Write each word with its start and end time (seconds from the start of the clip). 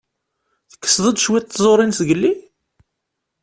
Tekkseḍ-d 0.71 1.17
cwiṭ 1.23 1.45
n 1.47 1.51
tẓuṛin 1.51 1.95
zgelli? 1.97 2.33